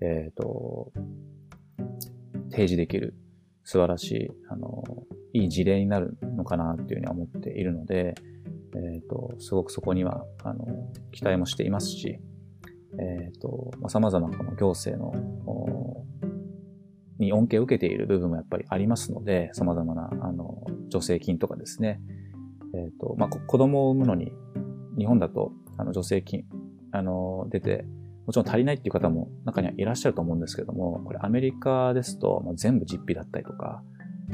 [0.00, 0.92] えっ、ー、と、
[2.50, 3.14] 提示できる
[3.64, 4.84] 素晴らしい、あの、
[5.32, 8.14] いい事例になるのかなっていうふうに思っているので、
[8.74, 10.66] えっ、ー、と、すごくそこには、あの、
[11.12, 12.18] 期待もしていますし、
[12.98, 16.04] えっ、ー、と、まあ、様々なこの行政の、
[17.18, 22.00] に恩恵を受けている部分もやっぱりありますので、様々な、あの、助成金とかですね、
[22.74, 24.32] えっ、ー、と、まあ、子供を産むのに、
[24.98, 26.44] 日本だと、あの、助成金、
[26.92, 27.84] あの、出て、
[28.26, 33.82] もちろん足りないっていう方も中にはいらっしゃると思うんですけども、これアメリカですと、もう全部実費だったりとか、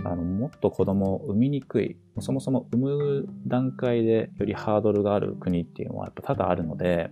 [0.05, 7.11] あの、もっと子供を産みにくい、そもそも産む段階でよりハードルがある国っていうのはやっぱ多々あるので、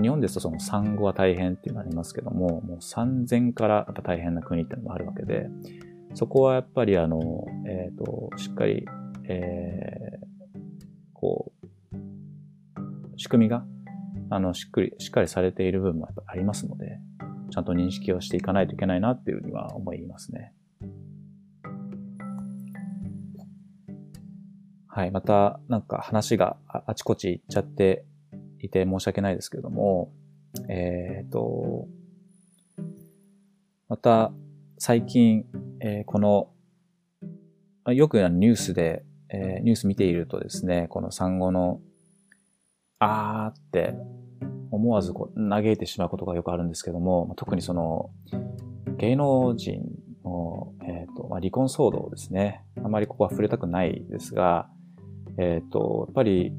[0.00, 5.48] 日本ですとその産後は大変っていうのがありますけども、もう産前からやっぱ大変な国っていうのもあるわけで、
[6.14, 8.84] そこはやっぱりあの、えっ、ー、と、しっかり、
[9.24, 10.26] えー、
[11.14, 11.70] こう、
[13.16, 13.64] 仕組みが、
[14.30, 16.98] あの、しっかり、しっかりされている部分もやっぱありますので、
[17.50, 20.52] ちゃんと認識をしていかないといけないなっていうふうには思いますね。
[24.88, 25.10] はい。
[25.12, 28.04] また、なんか話があちこち行っちゃって
[28.58, 30.12] いて申し訳ないですけれども、
[30.68, 31.86] えっ、ー、と、
[33.88, 34.32] また、
[34.78, 35.44] 最近、
[35.80, 36.50] えー、この、
[37.92, 41.80] よくニュースで、えー、ニュース見ているとですね、この産後の、
[42.98, 43.94] あーって
[44.70, 48.10] 思わずこう嘆いてしまうことがよくあるんですけども、特にその、
[48.98, 49.82] 芸能人
[50.24, 52.62] の、えーとまあ、離婚騒動ですね。
[52.84, 54.68] あまりここは触れたくないですが、
[55.38, 56.52] えっ、ー、と、やっぱり、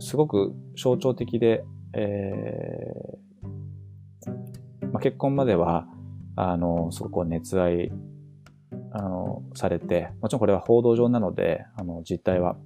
[0.00, 5.86] すごく象徴的で、えー、まあ、結婚までは、
[6.34, 7.92] あの、すごく熱愛、
[8.94, 12.56] あの、されて、もちろんこれは報道上なので、あの、実態は、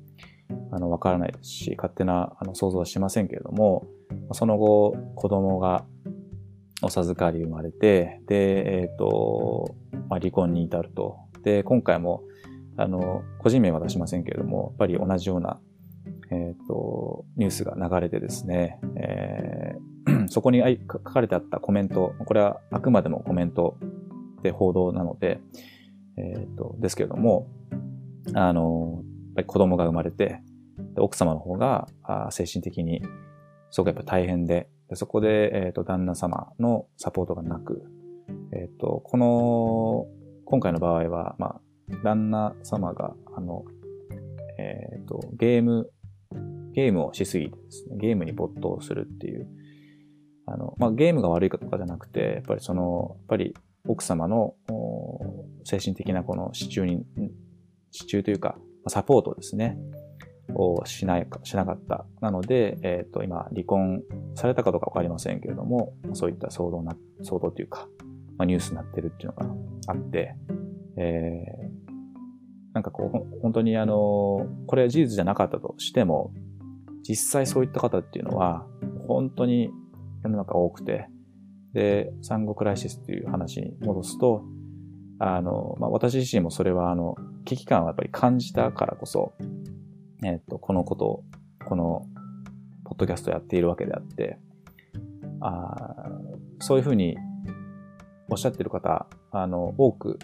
[0.73, 3.87] あの、わからないですし、勝手な、あの、想像はしませんけれども、
[4.33, 5.85] その後、子供が
[6.83, 9.75] お授かり生まれて、で、えっ、ー、と、
[10.09, 11.17] まあ、離婚に至ると。
[11.43, 12.23] で、今回も、
[12.77, 15.61] あの、個人名は出しませんけれども、やっぱり同じような、
[16.31, 23.79] えっ、ー、と、ニュースが流れてですね、えー、そこに書かれてあったコメント、これはあくまでもコメント
[24.43, 25.41] で報道なので、
[26.17, 27.49] えっ、と、ですけれども、
[28.35, 30.41] あの、やっぱり子供が生まれて、
[30.99, 33.03] 奥様の方があ精神的に
[33.71, 37.83] すごくやっぱ大変で、でそこで、えっ、ー、と、旦那様のサポートがなく、
[38.53, 40.07] えっ、ー、と、この、
[40.45, 41.61] 今回の場合は、まあ、
[42.05, 43.65] 旦那様が、あの、
[44.59, 45.91] えっ、ー、と、ゲーム、
[46.73, 49.49] ゲームをしすぎてですね、ゲームに没頭するっていう、
[50.47, 53.55] あの、まあ、ゲームが悪いかとかじゃなくて、やっぱりその、やっぱり
[53.89, 54.55] 奥様の
[55.67, 57.05] 精神的なこの支柱に、
[57.91, 59.77] 支柱というか、サポートですね、
[60.55, 62.07] をしないか、しなかった。
[62.21, 64.03] なので、えっ、ー、と、今、離婚
[64.37, 67.89] されたかどうかわかりませんけれども、そういった騒動な、騒動というか、
[68.39, 69.47] まあ、ニュースになってるっていうのが
[69.89, 70.37] あって、
[70.99, 76.33] えー、なんかこう、本当にあの、これは事実じゃなかったとしても、
[77.03, 78.67] 実際そういった方っていうのは、
[79.09, 79.71] 本当に
[80.23, 81.09] 世の中多くて、
[81.73, 84.45] で、産後クライシスっていう話に戻すと、
[85.19, 89.33] あの、まあ、私自身もそれはあの、危機感をやっぱり感じたからこそ、
[90.25, 91.25] えっ、と、このことを、
[91.65, 92.07] この、
[92.85, 94.39] ポッドキャストやっているわけであって、
[95.41, 95.95] あ
[96.61, 97.17] そういうふうに
[98.29, 100.19] おっしゃってる方、あの、多く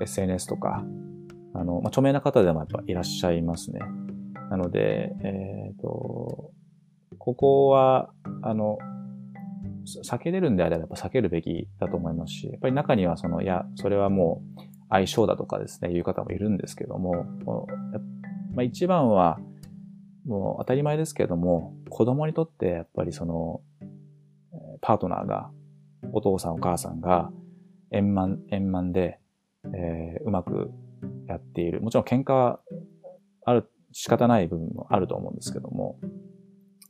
[0.00, 0.84] SNS とか、
[1.54, 3.80] あの、まあ、著名な方でもやっぱいらっしゃいますね。
[4.50, 6.50] なので、えっ、ー、と、
[7.18, 8.10] ここは、
[8.42, 8.78] あの、
[9.84, 17.24] 避けれるんであればやっぱ避けるべきだと思いますし、やっぱり中にはその、いや、それはもう相性だとかですね、いう方もいるんですけども、
[18.54, 19.38] まあ、一番は、
[20.26, 23.60] もう当たり前ですけども、子供にとってやっぱりその、
[24.80, 25.50] パートナーが、
[26.12, 27.30] お父さんお母さんが
[27.92, 29.18] 円満、円満で、
[29.74, 30.70] えー、うまく
[31.26, 31.80] やっている。
[31.80, 32.60] もちろん喧嘩は
[33.44, 35.98] ある、仕方ない部分もあると思うんですけども、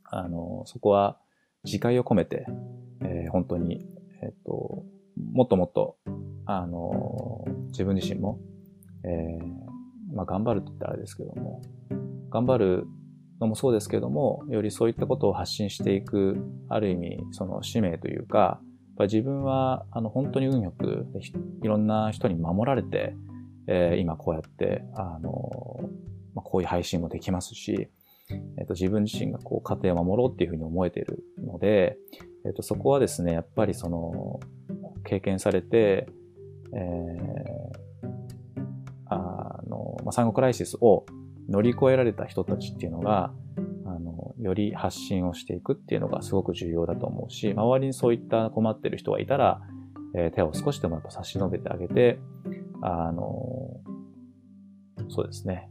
[0.05, 1.19] あの、そこは
[1.63, 2.45] 自戒を込めて、
[3.01, 3.85] えー、本当に、
[4.21, 4.83] えっ、と、
[5.31, 5.97] もっともっと、
[6.45, 8.39] あの、自分自身も、
[9.05, 11.61] えー、まあ、頑張るって言ったらあれですけども、
[12.29, 12.87] 頑張る
[13.39, 16.37] のもそうですけども、よりそういったことを発信していく、
[16.69, 21.05] ある意味、その使命というか、やっぱ自分は、あの、本当に運よく、
[21.63, 23.15] いろんな人に守られて、
[23.67, 25.79] えー、今こうやって、あの、
[26.35, 27.89] まあ、こういう配信もできますし、
[28.29, 31.97] えっ、と、自分自身がこう家庭を守ろうっていうふうに思えているので、
[32.45, 34.39] えっ、と、そこはですね、やっぱりその、
[35.03, 36.07] 経験されて、
[36.73, 38.07] えー、
[39.05, 41.05] あの、まあ、産後クライシスを
[41.49, 43.33] 乗り越えられた人たちっていうのが、
[43.85, 49.61] あの、より発信をしていくっていうのがすごく重要だと思うし、周りにそういった困ってる人がいたら、
[50.15, 52.19] えー、手を少しでもやっぱ差し伸べてあげて、
[52.81, 53.81] あの、
[55.09, 55.69] そうですね、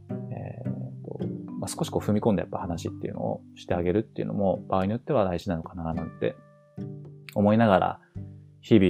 [1.63, 6.35] まあ、少しこう踏み込んでやっぱ話っていうのをしてあげるっていうのも場合によっては大事なのかななんて
[7.35, 7.99] 思いながら
[8.59, 8.85] 日々、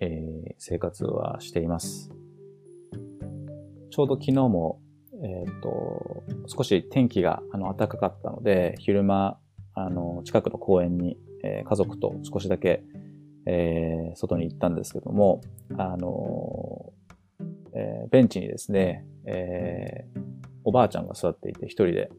[0.00, 2.10] えー、生活はしています。
[3.90, 4.80] ちょうど昨日も、
[5.22, 9.38] えっ、と、少し天気があの暖かかったので、昼間、
[9.74, 12.82] あの、近くの公園に、えー、家族と少しだけ、
[13.46, 15.42] えー、外に行ったんですけども、
[15.76, 16.92] あの
[17.74, 22.10] え、ベンチにですね、えー、おばあちゃんが座っていて、一人で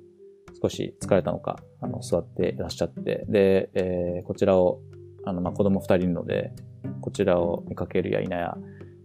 [0.62, 4.80] 少し疲れたのか、あの、座っていらっしゃって、で、えー、こちらを、
[5.26, 6.54] あの、まあ、子供二人いるので、
[7.02, 8.56] こちらを見かけるや否や、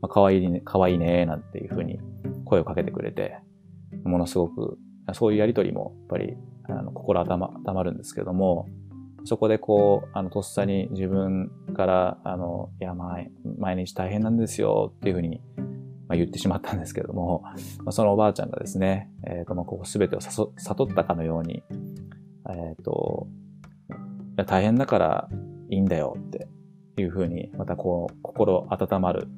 [0.01, 1.99] まあ、かわいいね、かわいいね、なんていうふうに
[2.45, 3.39] 声をかけてくれて、
[4.05, 4.79] ものすごく、
[5.15, 6.37] そういうやりとりも、やっぱり、
[6.69, 8.67] あの、心温ま、温まるんですけども、
[9.25, 15.41] そこでこう、あの、とっさに自分から、あの、いや、毎毎日大変なんですよっていうふうに、
[16.11, 21.63] まあ、言ってしまったんですけども、まあ、そのおばあちゃんがですね、えっ、ー、と、まあ、ここすべてを悟ったかのように、
[22.49, 23.29] えっ、ー、と、
[23.91, 23.95] い
[24.39, 25.29] や大変だから
[25.71, 26.49] いいんだよって
[26.97, 29.29] いうふうに、またこう、心温まる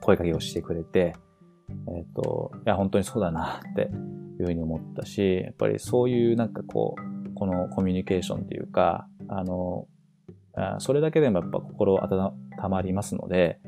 [0.00, 1.16] 声かけをしてくれて、
[1.88, 3.90] えっ、ー、と、いや、本当にそうだなって
[4.38, 9.88] いうふうに思ったし、やっぱりそういうなんかこう、このコミュニケーションっていうか、あの、
[10.78, 13.58] それだけでもやっぱ心温まりますので、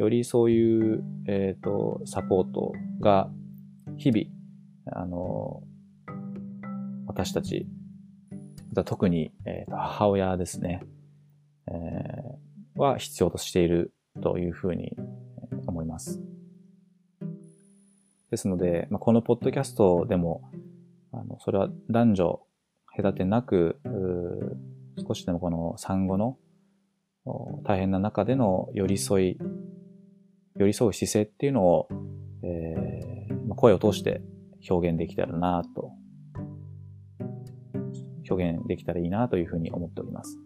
[0.00, 3.30] よりそういう、え、ー、と、サポートが
[3.98, 5.62] 日々、あの、
[7.06, 7.66] 私たち、
[8.86, 10.82] 特に、えー、母親ですね、
[11.66, 13.92] えー、は必要としている
[14.22, 14.96] というふうに
[15.66, 16.22] 思います。
[18.30, 20.50] ですので、まあ、このポッドキャストでも、
[21.12, 22.40] あの、それは男女
[22.96, 23.78] 隔てなく、
[25.06, 26.38] 少しでもこの産後の
[27.64, 29.38] 大変な中での寄り添い、
[30.60, 31.88] 寄り添う姿勢っていうのを、
[32.42, 34.20] えー、声を通して
[34.68, 35.92] 表現できたらなと、
[38.28, 40.38] 表現できたらいいなというふうに思っております。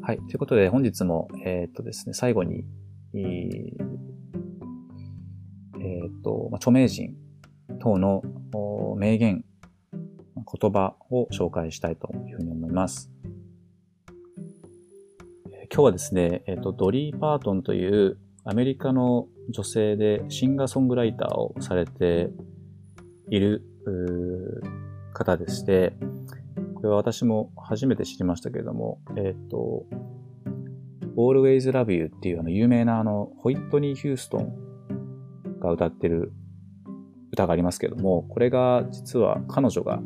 [0.00, 0.16] はい。
[0.16, 2.64] ということで、本日も、えー、っとですね、最後に、
[3.14, 3.74] えー、
[6.18, 7.14] っと、まあ、著名人
[7.78, 8.22] 等の
[8.96, 9.44] 名言、
[10.34, 13.10] 言葉を紹介したいというふうに思います。
[15.76, 18.16] 今日はですね、えっと、ドリー・パートンという
[18.46, 22.30] アメリカの女性でシンガーソングライターをされて
[23.28, 23.62] いる
[25.12, 25.92] 方でして、
[26.76, 29.84] これは私も初めて知りましたけれども、えっ、と、
[31.14, 36.32] Always Love You っていうあの有名なあの、ホイットニー・ヒューストンが歌ってる
[37.32, 40.00] 歌がありますけれども、これが実は彼女が、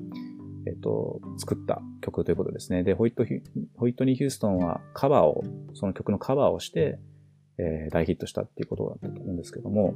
[0.66, 2.82] えっ、と、作った曲ということですね。
[2.82, 3.24] で、ホイット
[3.76, 5.44] ホイットニー・ヒューストンはカバーを、
[5.74, 6.98] その曲のカバーをして、
[7.58, 9.94] えー、大ヒットしたっていうことだったと思うんですけども、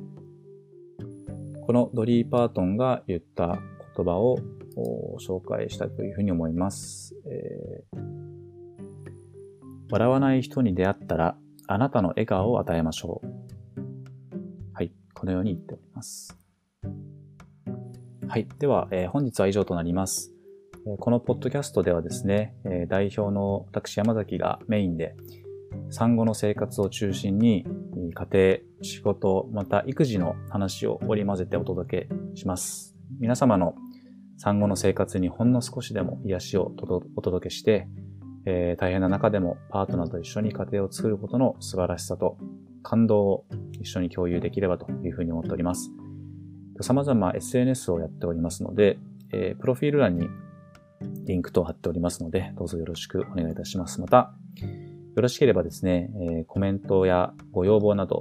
[1.67, 3.59] このドリー・パートンが言った
[3.97, 4.39] 言葉を
[5.19, 7.15] 紹介したいというふうに思います。
[7.27, 7.99] えー、
[9.91, 13.27] 笑わない人に出会ったら、あなたの笑顔を与えましょう。
[14.75, 14.93] はい。
[15.15, 16.37] このように言っております。
[18.29, 18.49] はい。
[18.59, 20.34] では、えー、本日は以上となります。
[20.87, 22.55] このポッドキャストではですね、
[22.91, 25.17] 代表の私山崎がメインで、
[25.89, 27.65] 産後の生活を中心に、
[28.13, 32.95] 家庭、仕事、また育児の話を織り交ぜてお届けします。
[33.19, 33.75] 皆様の
[34.37, 36.75] 産後の生活にほんの少しでも癒しを
[37.17, 37.89] お届けして、
[38.45, 42.37] えー、大変な中でもパートナーと一緒に家庭を作ることの素晴らしさと
[42.83, 43.47] 感動を
[43.81, 45.91] 一緒に共有できればというふうに思っております。
[46.83, 48.99] 様々 SNS をやっておりますので、
[49.33, 50.29] えー、プロフィール欄に
[51.25, 54.01] リンクと貼っておりますので、どうぞよろしくお願いいたします。
[54.01, 54.35] また、
[55.17, 58.21] よろしければですね、え、コメントやご要望など、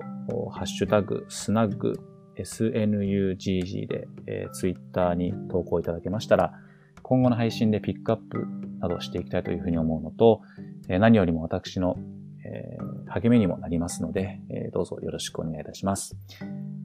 [0.51, 1.93] ハッシュタグ、スナッグ、
[2.37, 6.53] snugg で、えー、ツイッターに投稿いただけましたら、
[7.01, 8.47] 今後の配信でピックアップ
[8.79, 10.41] などしていきたいというふうに思うのと、
[10.87, 11.97] え、何よりも私の、
[12.45, 16.15] えー、励みにもなりますので、えー、どうぞよろしくお願いいたします。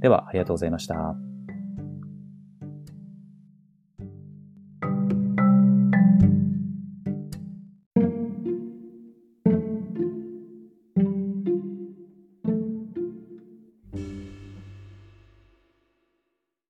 [0.00, 1.27] では、ありがとうございました。